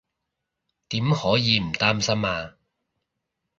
[0.89, 2.57] 點可以唔擔心啊